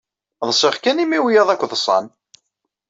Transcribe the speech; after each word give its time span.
Ḍsiɣ 0.49 0.75
kan 0.83 1.01
imi 1.03 1.19
wiyaḍ 1.23 1.49
akk 1.53 1.63
ḍsan. 1.71 2.05